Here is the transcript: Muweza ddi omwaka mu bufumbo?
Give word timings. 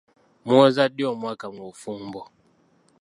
Muweza 0.45 0.83
ddi 0.91 1.03
omwaka 1.11 1.45
mu 1.55 1.61
bufumbo? 1.69 2.21